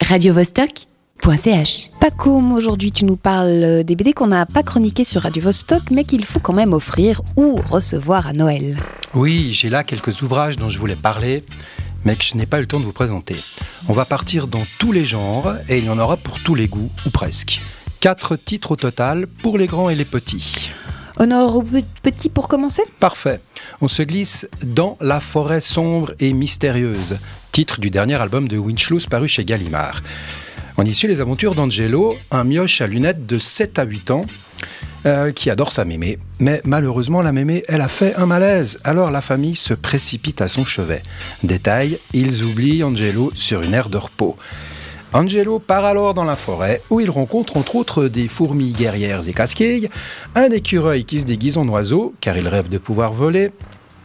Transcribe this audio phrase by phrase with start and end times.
[0.00, 1.90] radiovostok.ch.
[2.00, 6.04] Pacôme, aujourd'hui tu nous parles des BD qu'on n'a pas chroniqués sur Radio Vostok mais
[6.04, 8.78] qu'il faut quand même offrir ou recevoir à Noël.
[9.14, 11.44] Oui, j'ai là quelques ouvrages dont je voulais parler
[12.04, 13.36] mais que je n'ai pas eu le temps de vous présenter.
[13.88, 16.68] On va partir dans tous les genres et il y en aura pour tous les
[16.68, 17.60] goûts, ou presque.
[18.00, 20.70] Quatre titres au total pour les grands et les petits.
[21.18, 21.62] Honor au
[22.02, 22.82] petit pour commencer?
[22.98, 23.40] Parfait.
[23.82, 27.18] On se glisse dans La forêt sombre et mystérieuse,
[27.52, 30.02] titre du dernier album de Winchlows paru chez Gallimard.
[30.76, 34.24] On y suit les aventures d'Angelo, un mioche à lunettes de 7 à 8 ans,
[35.06, 36.18] euh, qui adore sa mémé.
[36.38, 38.78] Mais malheureusement, la mémé, elle a fait un malaise.
[38.84, 41.02] Alors la famille se précipite à son chevet.
[41.42, 44.36] Détail, ils oublient Angelo sur une aire de repos.
[45.12, 49.32] Angelo part alors dans la forêt où il rencontre entre autres des fourmis guerrières et
[49.32, 49.90] casquilles,
[50.36, 53.50] un écureuil qui se déguise en oiseau car il rêve de pouvoir voler,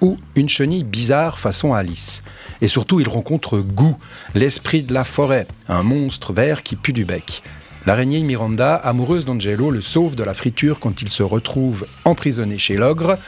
[0.00, 2.22] ou une chenille bizarre façon Alice.
[2.60, 3.96] Et surtout, il rencontre Gou,
[4.34, 7.42] l'esprit de la forêt, un monstre vert qui pue du bec.
[7.86, 12.76] L'araignée Miranda, amoureuse d'Angelo, le sauve de la friture quand il se retrouve emprisonné chez
[12.76, 13.18] l'ogre.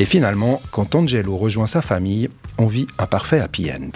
[0.00, 3.90] Et finalement, quand Angelo rejoint sa famille, on vit un parfait happy end.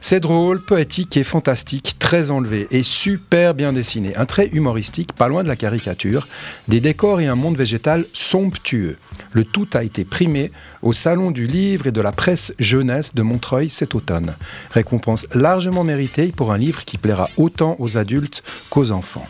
[0.00, 4.16] C'est drôle, poétique et fantastique, très enlevé et super bien dessiné.
[4.16, 6.26] Un trait humoristique, pas loin de la caricature,
[6.66, 8.96] des décors et un monde végétal somptueux.
[9.30, 10.50] Le tout a été primé
[10.82, 14.34] au Salon du Livre et de la Presse Jeunesse de Montreuil cet automne.
[14.72, 19.28] Récompense largement méritée pour un livre qui plaira autant aux adultes qu'aux enfants.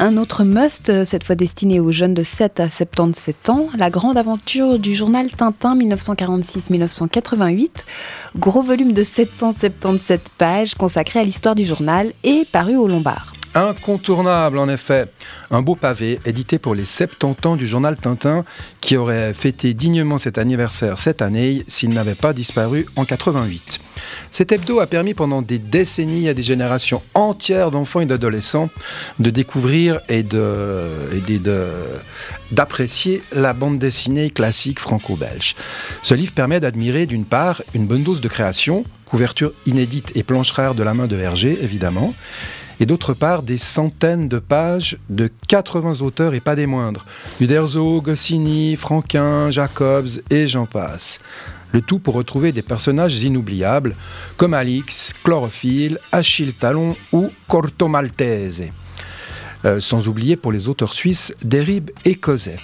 [0.00, 3.90] Un autre must, euh, cette fois destiné aux jeunes de 7 à 77 ans, la
[3.90, 7.84] grande aventure du journal Tintin 1946-1988,
[8.36, 13.32] gros volume de 777 pages consacré à l'histoire du journal et paru au Lombard.
[13.58, 15.06] Incontournable en effet,
[15.50, 18.44] un beau pavé édité pour les 70 ans du journal Tintin
[18.80, 23.80] qui aurait fêté dignement cet anniversaire cette année s'il n'avait pas disparu en 88.
[24.30, 28.70] Cet hebdo a permis pendant des décennies à des générations entières d'enfants et d'adolescents
[29.18, 30.22] de découvrir et
[32.52, 35.56] d'apprécier la bande dessinée classique franco-belge.
[36.02, 40.52] Ce livre permet d'admirer d'une part une bonne dose de création, couverture inédite et planche
[40.52, 42.14] rare de la main de Hergé évidemment,
[42.80, 47.04] et d'autre part des centaines de pages de 80 auteurs et pas des moindres.
[47.40, 51.20] Uderzo, Goscinny, Franquin, Jacobs et j'en passe.
[51.72, 53.94] Le tout pour retrouver des personnages inoubliables
[54.36, 58.70] comme Alix, Chlorophylle, Achille Talon ou Corto Maltese.
[59.64, 62.60] Euh, sans oublier pour les auteurs suisses Derib et Cosette.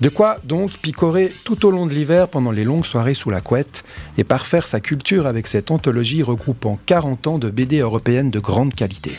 [0.00, 3.40] De quoi donc picorer tout au long de l'hiver pendant les longues soirées sous la
[3.40, 3.84] couette
[4.16, 8.74] et parfaire sa culture avec cette anthologie regroupant 40 ans de BD européennes de grande
[8.74, 9.18] qualité.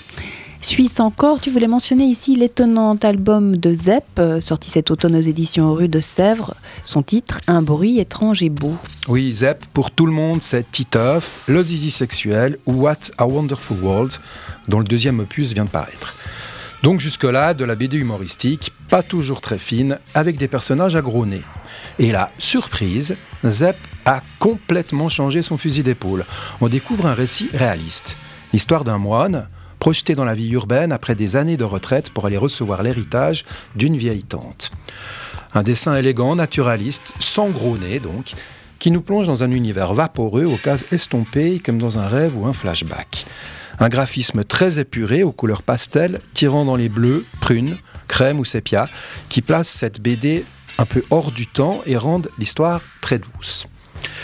[0.61, 5.21] Suisse encore, tu voulais mentionner ici l'étonnant album de Zepp, euh, sorti cet automne aux
[5.21, 6.53] éditions Rue de Sèvres.
[6.83, 8.75] Son titre, Un bruit étrange et beau.
[9.07, 13.77] Oui, Zepp, pour tout le monde, c'est Titoff, Le Zizi sexuel ou What a Wonderful
[13.81, 14.13] World,
[14.67, 16.15] dont le deuxième opus vient de paraître.
[16.83, 21.25] Donc jusque-là, de la BD humoristique, pas toujours très fine, avec des personnages à gros
[21.25, 21.41] nez.
[21.99, 23.15] Et là, surprise,
[23.45, 26.25] Zepp a complètement changé son fusil d'épaule.
[26.59, 28.17] On découvre un récit réaliste.
[28.51, 29.47] L'histoire d'un moine,
[29.79, 33.45] projeté dans la vie urbaine après des années de retraite pour aller recevoir l'héritage
[33.75, 34.71] d'une vieille tante.
[35.53, 38.33] Un dessin élégant, naturaliste, sans gros nez donc,
[38.77, 42.45] qui nous plonge dans un univers vaporeux aux cases estompées comme dans un rêve ou
[42.45, 43.25] un flashback.
[43.79, 48.89] Un graphisme très épuré aux couleurs pastel, tirant dans les bleus, prunes, crème ou sépia,
[49.29, 50.45] qui place cette BD
[50.77, 53.67] un peu hors du temps et rendent l'histoire très douce.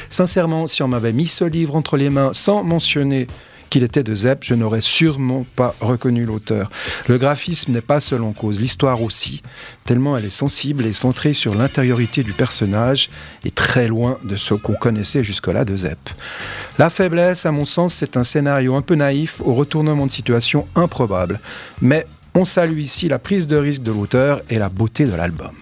[0.09, 3.27] Sincèrement, si on m'avait mis ce livre entre les mains sans mentionner
[3.69, 6.71] qu'il était de Zepp, je n'aurais sûrement pas reconnu l'auteur.
[7.07, 9.41] Le graphisme n'est pas seul en cause, l'histoire aussi,
[9.85, 13.09] tellement elle est sensible et centrée sur l'intériorité du personnage
[13.43, 16.09] et très loin de ce qu'on connaissait jusque-là de Zepp.
[16.77, 20.67] La faiblesse, à mon sens, c'est un scénario un peu naïf au retournement de situation
[20.75, 21.39] improbable,
[21.81, 25.55] mais on salue ici la prise de risque de l'auteur et la beauté de l'album.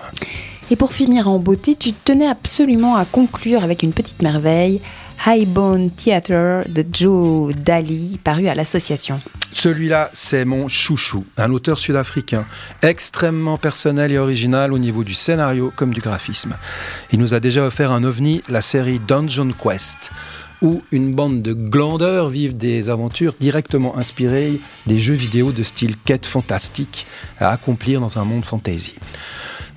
[0.73, 4.81] Et pour finir en beauté, tu tenais absolument à conclure avec une petite merveille,
[5.23, 9.21] Highbone Theatre de Joe Daly, paru à l'association.
[9.51, 12.47] Celui-là, c'est mon chouchou, un auteur sud-africain,
[12.81, 16.55] extrêmement personnel et original au niveau du scénario comme du graphisme.
[17.11, 20.11] Il nous a déjà offert un ovni, la série Dungeon Quest
[20.63, 25.97] où une bande de glandeurs vivent des aventures directement inspirées des jeux vidéo de style
[25.97, 27.05] quête fantastique
[27.37, 28.95] à accomplir dans un monde fantasy.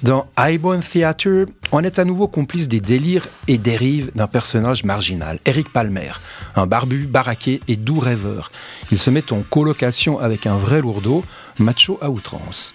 [0.02, 5.38] Dans Highbone Theatre, on est à nouveau complice des délires et dérives d'un personnage marginal,
[5.46, 6.12] Eric Palmer,
[6.54, 8.52] un barbu, baraqué et doux rêveur.
[8.90, 11.24] Il se met en colocation avec un vrai lourdeau,
[11.58, 12.74] macho à outrance.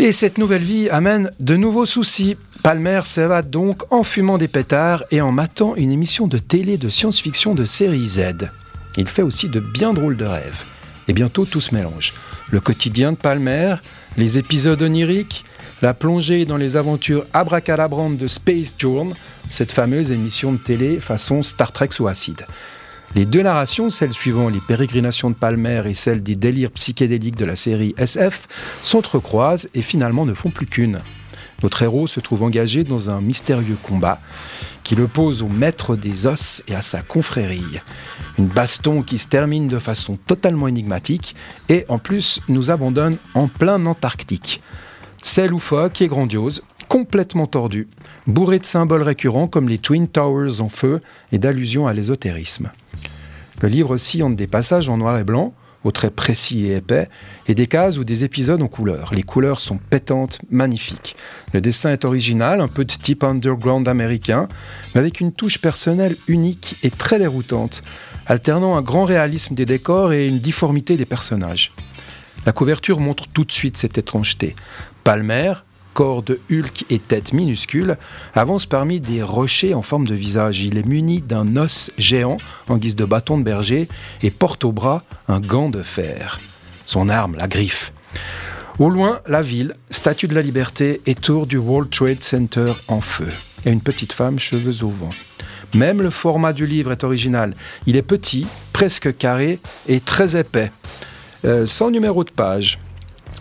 [0.00, 2.36] Et cette nouvelle vie amène de nouveaux soucis.
[2.64, 6.88] Palmer s'évade donc en fumant des pétards et en matant une émission de télé de
[6.88, 8.50] science-fiction de série Z.
[8.96, 10.64] Il fait aussi de bien drôles de rêves.
[11.06, 12.12] Et bientôt tout se mélange.
[12.50, 13.76] Le quotidien de Palmer,
[14.16, 15.44] les épisodes oniriques,
[15.82, 19.14] la plongée dans les aventures abracadabrantes de Space Journe,
[19.48, 22.46] cette fameuse émission de télé façon Star Trek sous acide.
[23.14, 27.46] Les deux narrations, celle suivant les pérégrinations de Palmer et celle des délires psychédéliques de
[27.46, 28.46] la série SF,
[28.82, 31.00] s'entrecroisent et finalement ne font plus qu'une.
[31.62, 34.20] Notre héros se trouve engagé dans un mystérieux combat
[34.84, 37.80] qui l'oppose au maître des os et à sa confrérie.
[38.38, 41.34] Une baston qui se termine de façon totalement énigmatique
[41.68, 44.60] et en plus nous abandonne en plein Antarctique.
[45.30, 47.86] C'est loufoque et grandiose, complètement tordu,
[48.26, 51.00] bourré de symboles récurrents comme les Twin Towers en feu
[51.32, 52.72] et d'allusions à l'ésotérisme.
[53.60, 55.52] Le livre sillonne des passages en noir et blanc,
[55.84, 57.10] aux traits précis et épais,
[57.46, 59.12] et des cases ou des épisodes en couleur.
[59.14, 61.14] Les couleurs sont pétantes, magnifiques.
[61.52, 64.48] Le dessin est original, un peu de type underground américain,
[64.94, 67.82] mais avec une touche personnelle unique et très déroutante,
[68.26, 71.74] alternant un grand réalisme des décors et une difformité des personnages.
[72.48, 74.56] La couverture montre tout de suite cette étrangeté.
[75.04, 75.52] Palmer,
[75.92, 77.98] corps de Hulk et tête minuscule,
[78.34, 80.60] avance parmi des rochers en forme de visage.
[80.62, 83.86] Il est muni d'un os géant en guise de bâton de berger
[84.22, 86.40] et porte au bras un gant de fer.
[86.86, 87.92] Son arme, la griffe.
[88.78, 93.02] Au loin, la ville, statue de la liberté et tour du World Trade Center en
[93.02, 93.28] feu.
[93.66, 95.10] Et une petite femme, cheveux au vent.
[95.74, 97.54] Même le format du livre est original.
[97.84, 100.70] Il est petit, presque carré et très épais,
[101.44, 102.78] euh, sans numéro de page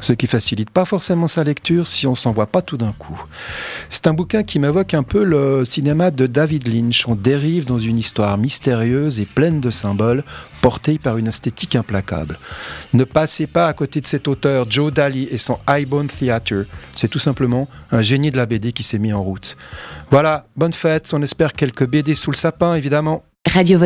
[0.02, 3.20] ce qui facilite pas forcément sa lecture si on s'en voit pas tout d'un coup.
[3.90, 7.08] C'est un bouquin qui m'évoque un peu le cinéma de David Lynch.
[7.08, 10.24] On dérive dans une histoire mystérieuse et pleine de symboles,
[10.62, 12.38] portée par une esthétique implacable.
[12.94, 16.66] Ne passez pas à côté de cet auteur, Joe Daly et son Highbone Theatre.
[16.96, 19.58] C'est tout simplement un génie de la BD qui s'est mis en route.
[20.12, 23.24] Voilà, bonne fête, on espère quelques BD sous le sapin évidemment.
[23.48, 23.80] Radio